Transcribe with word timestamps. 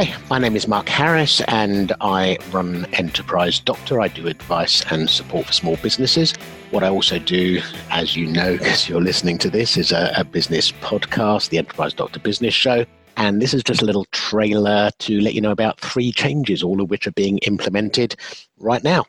Hi, 0.00 0.16
my 0.30 0.38
name 0.38 0.56
is 0.56 0.66
Mark 0.66 0.88
Harris 0.88 1.42
and 1.42 1.92
I 2.00 2.38
run 2.52 2.86
Enterprise 2.94 3.60
Doctor. 3.60 4.00
I 4.00 4.08
do 4.08 4.28
advice 4.28 4.82
and 4.90 5.10
support 5.10 5.48
for 5.48 5.52
small 5.52 5.76
businesses. 5.76 6.32
What 6.70 6.82
I 6.82 6.88
also 6.88 7.18
do, 7.18 7.60
as 7.90 8.16
you 8.16 8.26
know, 8.26 8.52
because 8.56 8.88
you're 8.88 9.02
listening 9.02 9.36
to 9.36 9.50
this, 9.50 9.76
is 9.76 9.92
a, 9.92 10.10
a, 10.16 10.24
business 10.24 10.72
podcast, 10.72 11.50
the 11.50 11.58
Enterprise 11.58 11.92
Doctor 11.92 12.18
Business 12.18 12.54
Show. 12.54 12.86
And 13.18 13.42
this 13.42 13.52
is 13.52 13.62
just 13.62 13.82
a 13.82 13.84
little 13.84 14.06
trailer 14.06 14.90
to 15.00 15.20
let 15.20 15.34
you 15.34 15.42
know 15.42 15.50
about 15.50 15.78
three 15.78 16.12
changes, 16.12 16.62
all 16.62 16.80
of 16.80 16.88
which 16.88 17.06
are 17.06 17.12
being 17.12 17.36
implemented 17.40 18.16
right 18.58 18.82
now. 18.82 19.04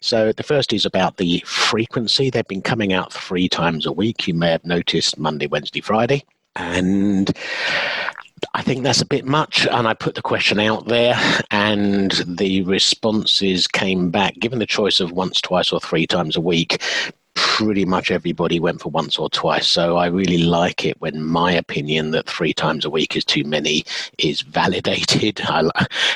So 0.00 0.32
the 0.32 0.42
first 0.42 0.72
is 0.72 0.86
about 0.86 1.18
the 1.18 1.44
frequency. 1.44 2.30
They've 2.30 2.48
been 2.48 2.62
coming 2.62 2.94
out 2.94 3.12
three 3.12 3.50
times 3.50 3.84
a 3.84 3.92
week. 3.92 4.26
You 4.26 4.32
may 4.32 4.52
have 4.52 4.64
noticed 4.64 5.18
Monday, 5.18 5.48
Wednesday, 5.48 5.82
Friday. 5.82 6.24
And 6.56 7.30
I 8.54 8.62
think 8.62 8.82
that's 8.82 9.00
a 9.00 9.06
bit 9.06 9.24
much. 9.24 9.66
And 9.66 9.86
I 9.86 9.94
put 9.94 10.14
the 10.14 10.22
question 10.22 10.60
out 10.60 10.86
there, 10.86 11.14
and 11.50 12.12
the 12.26 12.62
responses 12.62 13.66
came 13.66 14.10
back. 14.10 14.34
Given 14.34 14.58
the 14.58 14.66
choice 14.66 15.00
of 15.00 15.12
once, 15.12 15.40
twice, 15.40 15.72
or 15.72 15.80
three 15.80 16.06
times 16.06 16.36
a 16.36 16.40
week, 16.40 16.82
pretty 17.34 17.84
much 17.84 18.10
everybody 18.10 18.60
went 18.60 18.80
for 18.80 18.90
once 18.90 19.18
or 19.18 19.30
twice. 19.30 19.66
So 19.66 19.96
I 19.96 20.06
really 20.06 20.38
like 20.38 20.84
it 20.84 21.00
when 21.00 21.22
my 21.22 21.52
opinion 21.52 22.10
that 22.10 22.28
three 22.28 22.52
times 22.52 22.84
a 22.84 22.90
week 22.90 23.16
is 23.16 23.24
too 23.24 23.44
many 23.44 23.84
is 24.18 24.42
validated. 24.42 25.40
I, 25.44 25.68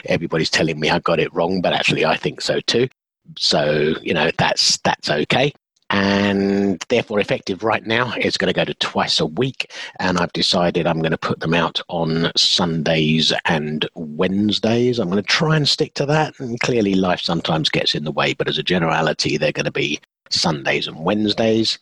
everybody's 0.07 0.51
telling 0.51 0.81
me 0.81 0.91
I 0.91 0.99
got 0.99 1.21
it 1.21 1.33
wrong, 1.33 1.61
but 1.61 1.73
actually 1.73 2.05
I 2.05 2.17
think 2.17 2.41
so 2.41 2.61
too. 2.61 2.89
So 3.39 3.95
you 4.03 4.13
know 4.13 4.31
that's 4.37 4.77
that's 4.79 5.09
okay 5.09 5.53
and 5.95 6.85
therefore 6.89 7.21
effective 7.21 7.63
right 7.63 7.87
now 7.87 8.13
it's 8.17 8.37
going 8.37 8.53
to 8.53 8.61
go 8.61 8.65
to 8.65 8.75
twice 8.75 9.21
a 9.21 9.27
week 9.27 9.73
and 10.01 10.19
i've 10.19 10.33
decided 10.33 10.89
i'm 10.89 10.99
going 10.99 11.13
to 11.13 11.17
put 11.17 11.39
them 11.39 11.55
out 11.55 11.81
on 11.89 12.33
sundays 12.37 13.33
and 13.45 13.89
wednesdays. 13.95 14.99
I'm 14.99 15.09
going 15.09 15.23
to 15.23 15.29
try 15.29 15.57
and 15.57 15.69
stick 15.69 15.95
to 15.95 16.07
that 16.07 16.35
and 16.41 16.59
clearly 16.59 16.97
life 16.97 17.21
sometimes 17.21 17.69
gets 17.69 17.95
in 17.95 18.03
the 18.03 18.11
way 18.11 18.35
but 18.35 18.49
as 18.49 18.59
a 18.59 18.63
generality 18.65 19.37
they're 19.37 19.53
going 19.53 19.67
to 19.67 19.71
be 19.71 20.01
sundays 20.31 20.89
and 20.89 21.05
wednesdays. 21.05 21.79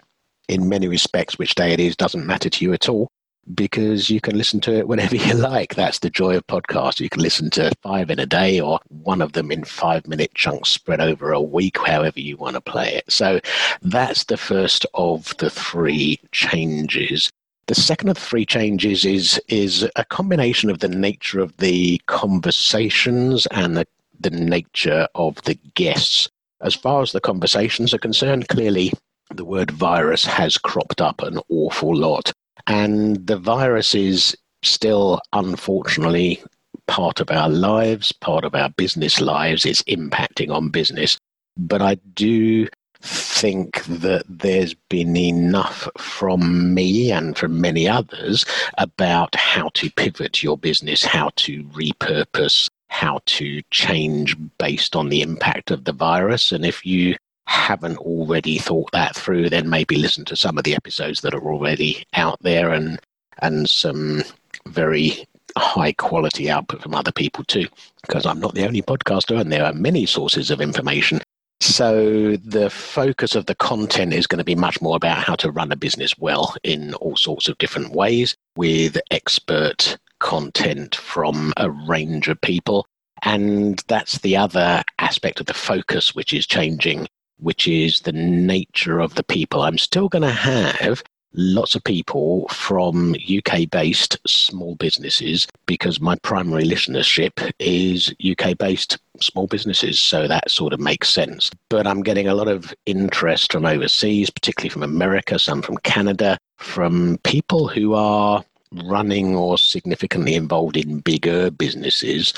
In 0.47 0.69
many 0.69 0.89
respects 0.89 1.39
which 1.39 1.55
day 1.55 1.73
it 1.73 1.81
is 1.81 1.97
doesn't 1.97 2.27
matter 2.27 2.51
to 2.51 2.65
you 2.67 2.75
at 2.75 2.91
all 2.91 3.09
because 3.55 4.09
you 4.09 4.21
can 4.21 4.37
listen 4.37 4.61
to 4.61 4.75
it 4.75 4.89
whenever 4.89 5.17
you 5.27 5.35
like. 5.35 5.75
That's 5.75 5.99
the 5.99 6.11
joy 6.11 6.37
of 6.37 6.47
podcasts. 6.47 7.01
You 7.01 7.09
can 7.09 7.23
listen 7.23 7.51
to 7.51 7.73
five 7.83 8.11
in 8.11 8.19
a 8.19 8.27
day 8.27 8.61
or 8.61 8.81
one 8.89 9.23
of 9.23 9.33
them 9.33 9.51
in 9.51 9.65
five 9.65 10.07
minute 10.07 10.35
chunks 10.35 10.71
spread 10.71 11.01
over 11.01 11.33
a 11.33 11.41
week, 11.41 11.79
however 11.79 12.21
you 12.21 12.37
want 12.37 12.55
to 12.55 12.61
play 12.61 12.95
it. 12.95 13.11
So 13.11 13.41
that's 13.83 14.25
the 14.25 14.37
first 14.37 14.87
of 14.95 15.37
the 15.39 15.51
three 15.51 16.21
changes. 16.33 17.31
The 17.67 17.75
second 17.75 18.09
of 18.09 18.17
the 18.17 18.21
three 18.21 18.45
changes 18.45 19.05
is 19.05 19.41
is 19.49 19.89
a 19.97 20.05
combination 20.05 20.69
of 20.69 20.81
the 20.81 20.89
nature 20.89 21.41
of 21.41 21.57
the 21.59 22.01
conversations 22.07 23.47
and 23.47 23.77
the, 23.77 23.87
the 24.21 24.31
nature 24.31 25.07
of 25.15 25.37
the 25.43 25.55
guests. 25.75 26.29
As 26.61 26.75
far 26.75 27.03
as 27.03 27.13
the 27.13 27.21
conversations 27.21 27.95
are 27.95 27.99
concerned, 27.99 28.49
clearly 28.49 28.93
the 29.35 29.45
word 29.45 29.71
virus 29.71 30.25
has 30.25 30.59
cropped 30.59 31.01
up 31.01 31.23
an 31.23 31.41
awful 31.49 31.95
lot. 31.97 32.33
And 32.67 33.27
the 33.27 33.37
virus 33.37 33.95
is 33.95 34.37
still, 34.63 35.21
unfortunately, 35.33 36.43
part 36.87 37.21
of 37.21 37.31
our 37.31 37.49
lives, 37.49 38.13
part 38.13 38.45
of 38.45 38.55
our 38.55 38.71
business 38.71 39.21
lives. 39.21 39.65
It's 39.65 39.83
impacting 39.83 40.51
on 40.51 40.69
business. 40.69 41.19
But 41.57 41.83
I 41.83 41.97
do 42.15 42.69
think 43.03 43.85
that 43.85 44.23
there's 44.29 44.75
been 44.89 45.17
enough 45.17 45.89
from 45.99 46.73
me 46.73 47.11
and 47.11 47.37
from 47.37 47.61
many 47.61 47.89
others 47.89 48.45
about 48.79 49.35
how 49.35 49.71
to 49.75 49.91
pivot 49.91 50.43
your 50.43 50.57
business, 50.57 51.05
how 51.05 51.31
to 51.37 51.65
repurpose, 51.65 52.71
how 52.89 53.21
to 53.27 53.61
change 53.71 54.37
based 54.59 54.95
on 54.95 55.09
the 55.09 55.23
impact 55.23 55.71
of 55.71 55.85
the 55.85 55.93
virus. 55.93 56.53
And 56.53 56.65
if 56.65 56.87
you 56.87 57.17
haven't 57.53 57.99
already 57.99 58.57
thought 58.57 58.91
that 58.93 59.15
through, 59.15 59.51
then 59.51 59.69
maybe 59.69 59.97
listen 59.97 60.25
to 60.25 60.35
some 60.35 60.57
of 60.57 60.65
the 60.65 60.75
episodes 60.75 61.21
that 61.21 61.35
are 61.35 61.53
already 61.53 62.05
out 62.15 62.39
there 62.41 62.73
and 62.73 62.99
and 63.41 63.69
some 63.69 64.23
very 64.67 65.27
high 65.57 65.93
quality 65.93 66.51
output 66.51 66.83
from 66.83 66.95
other 66.95 67.13
people 67.13 67.45
too. 67.45 67.67
Because 68.07 68.25
I'm 68.25 68.41
not 68.41 68.55
the 68.55 68.67
only 68.67 68.81
podcaster, 68.81 69.39
and 69.39 69.53
there 69.53 69.67
are 69.67 69.75
many 69.75 70.07
sources 70.07 70.51
of 70.51 70.63
information. 70.63 71.21
So 71.61 72.37
the 72.37 72.71
focus 72.71 73.35
of 73.35 73.47
the 73.47 73.55
content 73.55 74.15
is 74.15 74.27
going 74.27 74.39
to 74.39 74.45
be 74.45 74.55
much 74.55 74.81
more 74.81 74.97
about 74.97 75.19
how 75.19 75.35
to 75.37 75.53
run 75.53 75.71
a 75.71 75.77
business 75.77 76.17
well 76.19 76.57
in 76.65 76.95
all 76.95 77.17
sorts 77.17 77.49
of 77.49 77.59
different 77.59 77.93
ways 77.93 78.35
with 78.57 78.99
expert 79.11 79.99
content 80.21 80.95
from 80.97 81.53
a 81.59 81.71
range 81.71 82.29
of 82.29 82.41
people. 82.41 82.87
And 83.23 83.83
that's 83.89 84.19
the 84.19 84.37
other 84.37 84.83
aspect 84.99 85.39
of 85.39 85.47
the 85.47 85.55
focus, 85.55 86.15
which 86.15 86.33
is 86.33 86.47
changing 86.47 87.07
which 87.39 87.67
is 87.67 88.01
the 88.01 88.13
nature 88.13 89.01
of 89.01 89.15
the 89.15 89.25
people. 89.25 89.63
I'm 89.63 89.79
still 89.79 90.09
going 90.09 90.23
to 90.23 90.31
have 90.31 91.03
lots 91.35 91.75
of 91.75 91.85
people 91.85 92.47
from 92.49 93.15
UK 93.15 93.71
based 93.71 94.19
small 94.27 94.75
businesses 94.77 95.47
because 95.67 96.01
my 96.01 96.17
primary 96.17 96.65
listenership 96.65 97.51
is 97.59 98.15
UK 98.23 98.57
based 98.59 98.99
small 99.21 99.47
businesses. 99.47 100.01
So 100.01 100.29
that 100.29 100.51
sort 100.51 100.73
of 100.73 100.81
makes 100.81 101.09
sense. 101.09 101.51
But 101.69 101.87
I'm 101.87 102.03
getting 102.03 102.29
a 102.29 102.35
lot 102.35 102.49
of 102.49 102.75
interest 102.87 103.53
from 103.53 103.65
overseas, 103.65 104.31
particularly 104.31 104.71
from 104.71 104.83
America, 104.83 105.39
some 105.39 105.63
from 105.63 105.79
Canada, 105.79 106.39
from 106.57 107.19
people 107.25 107.69
who 107.69 107.95
are 107.95 108.45
running 108.85 109.37
or 109.37 109.59
significantly 109.59 110.35
involved 110.35 110.77
in 110.77 111.01
bigger 111.01 111.51
businesses. 111.51 112.33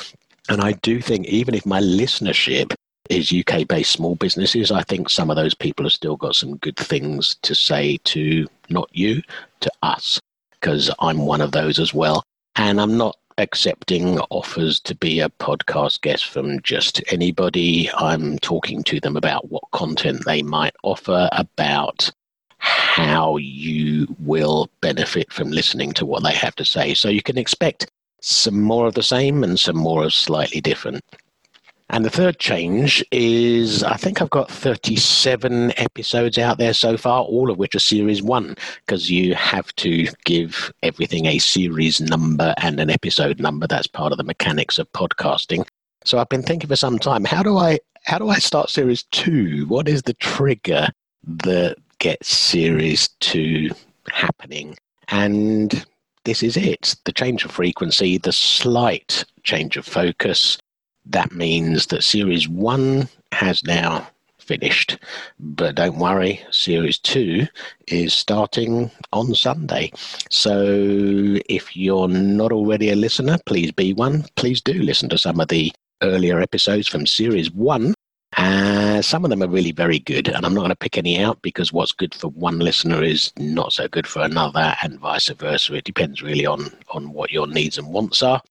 And 0.49 0.61
I 0.61 0.72
do 0.72 1.00
think 1.00 1.26
even 1.26 1.55
if 1.55 1.65
my 1.65 1.81
listenership 1.81 2.75
is 3.11 3.33
UK 3.33 3.67
based 3.67 3.93
small 3.93 4.15
businesses. 4.15 4.71
I 4.71 4.83
think 4.83 5.11
some 5.11 5.31
of 5.31 5.37
those 5.37 5.55
people 5.55 5.85
have 5.85 5.93
still 5.93 6.17
got 6.17 6.35
some 6.35 6.57
good 6.57 6.77
things 6.77 7.37
to 7.43 7.55
say 7.55 7.99
to 8.05 8.47
not 8.71 8.89
you, 8.93 9.23
to 9.61 9.71
us, 9.83 10.21
because 10.53 10.91
I'm 11.01 11.27
one 11.27 11.41
of 11.41 11.53
those 11.53 11.79
as 11.79 11.93
well. 11.93 12.25
And 12.57 12.81
I'm 12.81 12.97
not 12.97 13.17
accepting 13.39 14.19
offers 14.31 14.81
to 14.81 14.95
be 14.95 15.21
a 15.21 15.29
podcast 15.29 16.01
guest 16.03 16.27
from 16.27 16.61
just 16.63 17.03
anybody. 17.13 17.91
I'm 17.93 18.39
talking 18.39 18.83
to 18.85 19.01
them 19.01 19.17
about 19.17 19.51
what 19.51 19.71
content 19.73 20.25
they 20.25 20.43
might 20.43 20.75
offer, 20.83 21.29
about 21.33 22.11
how 22.59 23.37
you 23.37 24.07
will 24.21 24.71
benefit 24.81 25.31
from 25.33 25.51
listening 25.51 25.93
to 25.93 26.07
what 26.07 26.23
they 26.23 26.33
have 26.33 26.55
to 26.57 26.65
say. 26.65 26.95
So 26.95 27.09
you 27.09 27.23
can 27.23 27.37
expect 27.37 27.91
some 28.21 28.63
more 28.63 28.87
of 28.87 28.95
the 28.95 29.03
same 29.03 29.45
and 29.45 29.61
some 29.61 29.77
more 29.77 30.05
of 30.05 30.15
slightly 30.15 30.61
different. 30.61 31.05
And 31.91 32.05
the 32.05 32.11
third 32.11 32.39
change 32.39 33.05
is 33.12 33.84
I 33.84 33.97
think 33.97 34.22
I've 34.22 34.31
got 34.31 34.50
37 34.50 35.78
episodes 35.78 36.39
out 36.39 36.59
there 36.59 36.72
so 36.72 36.97
far, 36.97 37.22
all 37.22 37.50
of 37.50 37.59
which 37.59 37.75
are 37.75 37.81
series 37.81 38.22
one, 38.22 38.56
because 38.87 39.11
you 39.11 39.34
have 39.34 39.75
to 39.77 40.09
give 40.25 40.73
everything 40.83 41.27
a 41.27 41.39
series 41.39 42.00
number 42.00 42.55
and 42.59 42.81
an 42.81 42.91
episode 42.91 43.39
number. 43.39 43.67
That's 43.67 43.87
part 43.87 44.12
of 44.12 44.19
the 44.19 44.25
mechanics 44.25 44.78
of 44.78 44.91
podcasting. 44.93 45.67
So 46.05 46.19
I've 46.19 46.28
been 46.28 46.43
thinking 46.43 46.69
for 46.69 46.77
some 46.77 46.99
time, 46.99 47.25
how 47.25 47.43
do 47.43 47.56
I 47.59 47.78
how 48.05 48.19
do 48.19 48.28
I 48.28 48.39
start 48.39 48.71
series 48.71 49.05
two? 49.05 49.67
What 49.69 49.89
is 49.89 50.03
the 50.03 50.15
trigger 50.15 50.89
that 51.27 51.77
gets 51.99 52.28
series 52.28 53.09
two 53.21 53.71
happening? 54.11 54.77
And 55.09 55.84
this 56.25 56.43
is 56.43 56.56
it. 56.56 56.97
The 57.05 57.12
change 57.12 57.44
of 57.44 57.50
frequency, 57.50 58.19
the 58.19 58.33
slight 58.33 59.25
change 59.43 59.77
of 59.77 59.87
focus, 59.87 60.59
that 61.07 61.33
means 61.33 61.87
that 61.89 62.05
Series 62.05 62.49
1 62.49 63.09
has 63.33 63.65
now 63.65 64.09
finished. 64.39 64.99
But 65.39 65.75
don't 65.75 65.99
worry, 65.99 66.41
Series 66.51 66.99
2 66.99 67.47
is 67.89 68.12
starting 68.15 68.91
on 69.12 69.35
Sunday. 69.35 69.91
So 70.31 71.39
if 71.49 71.77
you're 71.77 72.09
not 72.09 72.53
already 72.53 72.91
a 72.91 72.97
listener, 72.97 73.39
please 73.47 73.73
be 73.73 73.95
one. 73.95 74.25
Please 74.37 74.61
do 74.61 74.75
listen 74.75 75.09
to 75.11 75.19
some 75.19 75.41
of 75.41 75.49
the 75.49 75.73
earlier 76.03 76.41
episodes 76.41 76.89
from 76.89 77.07
Series 77.07 77.50
1. 77.50 77.95
Uh, 78.37 79.00
some 79.00 79.25
of 79.25 79.31
them 79.31 79.43
are 79.43 79.49
really 79.49 79.71
very 79.71 80.00
good, 80.00 80.29
and 80.29 80.45
I'm 80.45 80.55
not 80.55 80.62
going 80.62 80.71
to 80.71 80.77
pick 80.77 80.99
any 80.99 81.21
out 81.21 81.41
because 81.43 81.73
what's 81.73 81.93
good 81.93 82.12
for 82.15 82.29
one 82.29 82.59
listener 82.59 83.03
is 83.03 83.33
not 83.39 83.73
so 83.73 83.87
good 83.87 84.07
for 84.09 84.23
another, 84.23 84.75
and 84.83 84.99
vice 84.99 85.29
versa. 85.29 85.75
It 85.75 85.85
depends 85.85 86.21
really 86.21 86.45
on, 86.45 86.73
on 86.91 87.12
what 87.12 87.31
your 87.31 87.47
needs 87.47 87.79
and 87.79 87.89
wants 87.89 88.23
are. 88.23 88.43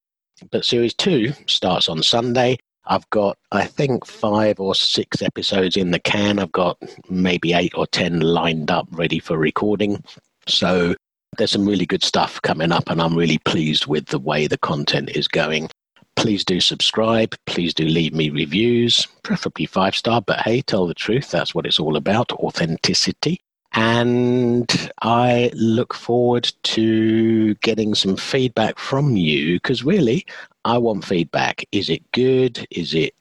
But 0.51 0.65
series 0.65 0.93
two 0.93 1.33
starts 1.47 1.89
on 1.89 2.03
Sunday. 2.03 2.57
I've 2.85 3.09
got, 3.11 3.37
I 3.51 3.65
think, 3.65 4.05
five 4.05 4.59
or 4.59 4.75
six 4.75 5.21
episodes 5.21 5.77
in 5.77 5.91
the 5.91 5.99
can. 5.99 6.39
I've 6.39 6.51
got 6.51 6.77
maybe 7.09 7.53
eight 7.53 7.73
or 7.75 7.87
10 7.87 8.19
lined 8.19 8.69
up 8.69 8.87
ready 8.91 9.19
for 9.19 9.37
recording. 9.37 10.03
So 10.47 10.95
there's 11.37 11.51
some 11.51 11.65
really 11.65 11.85
good 11.85 12.03
stuff 12.03 12.41
coming 12.41 12.71
up, 12.71 12.89
and 12.89 13.01
I'm 13.01 13.15
really 13.15 13.37
pleased 13.39 13.87
with 13.87 14.07
the 14.07 14.19
way 14.19 14.47
the 14.47 14.57
content 14.57 15.11
is 15.11 15.27
going. 15.27 15.69
Please 16.15 16.43
do 16.43 16.59
subscribe. 16.59 17.35
Please 17.45 17.73
do 17.73 17.85
leave 17.85 18.13
me 18.13 18.29
reviews, 18.29 19.07
preferably 19.23 19.65
five 19.65 19.95
star, 19.95 20.21
but 20.21 20.41
hey, 20.41 20.61
tell 20.61 20.85
the 20.85 20.93
truth. 20.93 21.31
That's 21.31 21.55
what 21.55 21.65
it's 21.65 21.79
all 21.79 21.95
about 21.95 22.31
authenticity. 22.33 23.39
And 23.73 24.91
I 25.01 25.51
look 25.55 25.93
forward 25.93 26.51
to 26.63 27.55
getting 27.55 27.95
some 27.95 28.15
feedback 28.15 28.77
from 28.77 29.15
you 29.15 29.55
because 29.55 29.83
really, 29.83 30.25
I 30.65 30.77
want 30.77 31.05
feedback. 31.05 31.65
Is 31.71 31.89
it 31.89 32.11
good? 32.11 32.67
Is 32.69 32.93
it 32.93 33.15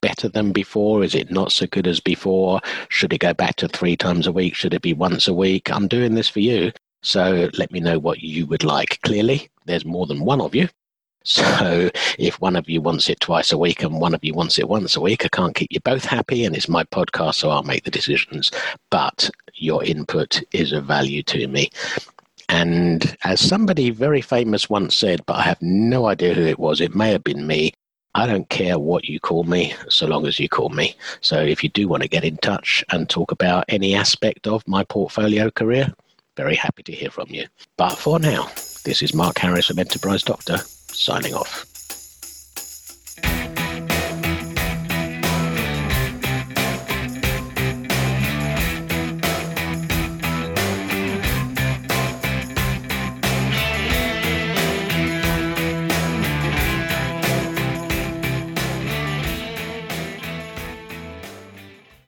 better 0.00 0.28
than 0.28 0.52
before? 0.52 1.04
Is 1.04 1.14
it 1.14 1.30
not 1.30 1.52
so 1.52 1.66
good 1.66 1.86
as 1.86 2.00
before? 2.00 2.60
Should 2.88 3.12
it 3.12 3.18
go 3.18 3.34
back 3.34 3.56
to 3.56 3.68
three 3.68 3.96
times 3.96 4.26
a 4.26 4.32
week? 4.32 4.54
Should 4.54 4.74
it 4.74 4.82
be 4.82 4.94
once 4.94 5.28
a 5.28 5.34
week? 5.34 5.70
I'm 5.70 5.88
doing 5.88 6.14
this 6.14 6.28
for 6.28 6.40
you. 6.40 6.72
So 7.02 7.50
let 7.58 7.70
me 7.70 7.80
know 7.80 7.98
what 7.98 8.20
you 8.20 8.46
would 8.46 8.64
like. 8.64 9.00
Clearly, 9.02 9.48
there's 9.66 9.84
more 9.84 10.06
than 10.06 10.24
one 10.24 10.40
of 10.40 10.54
you. 10.54 10.68
So 11.24 11.90
if 12.18 12.40
one 12.40 12.56
of 12.56 12.68
you 12.70 12.80
wants 12.80 13.08
it 13.08 13.20
twice 13.20 13.52
a 13.52 13.58
week 13.58 13.82
and 13.82 14.00
one 14.00 14.14
of 14.14 14.24
you 14.24 14.34
wants 14.34 14.58
it 14.58 14.68
once 14.68 14.96
a 14.96 15.00
week, 15.00 15.24
I 15.24 15.28
can't 15.28 15.54
keep 15.54 15.72
you 15.72 15.80
both 15.80 16.04
happy. 16.04 16.44
And 16.44 16.56
it's 16.56 16.68
my 16.68 16.84
podcast, 16.84 17.34
so 17.34 17.50
I'll 17.50 17.62
make 17.62 17.84
the 17.84 17.90
decisions. 17.90 18.50
But 18.90 19.30
your 19.54 19.84
input 19.84 20.42
is 20.52 20.72
of 20.72 20.84
value 20.84 21.22
to 21.24 21.46
me. 21.48 21.70
And 22.48 23.16
as 23.24 23.40
somebody 23.40 23.90
very 23.90 24.22
famous 24.22 24.70
once 24.70 24.94
said, 24.94 25.24
but 25.26 25.36
I 25.36 25.42
have 25.42 25.60
no 25.60 26.06
idea 26.06 26.32
who 26.32 26.46
it 26.46 26.58
was, 26.58 26.80
it 26.80 26.94
may 26.94 27.10
have 27.10 27.24
been 27.24 27.46
me. 27.46 27.74
I 28.14 28.26
don't 28.26 28.48
care 28.48 28.78
what 28.78 29.04
you 29.04 29.20
call 29.20 29.44
me, 29.44 29.74
so 29.88 30.06
long 30.06 30.26
as 30.26 30.40
you 30.40 30.48
call 30.48 30.70
me. 30.70 30.96
So 31.20 31.38
if 31.40 31.62
you 31.62 31.68
do 31.68 31.88
want 31.88 32.02
to 32.02 32.08
get 32.08 32.24
in 32.24 32.38
touch 32.38 32.82
and 32.90 33.08
talk 33.08 33.32
about 33.32 33.66
any 33.68 33.94
aspect 33.94 34.46
of 34.46 34.66
my 34.66 34.82
portfolio 34.82 35.50
career, 35.50 35.92
very 36.36 36.54
happy 36.54 36.82
to 36.84 36.92
hear 36.92 37.10
from 37.10 37.28
you. 37.28 37.46
But 37.76 37.96
for 37.96 38.18
now, 38.18 38.48
this 38.84 39.02
is 39.02 39.12
Mark 39.12 39.38
Harris 39.38 39.66
from 39.66 39.78
Enterprise 39.78 40.22
Doctor 40.22 40.56
signing 40.92 41.34
off. 41.34 41.67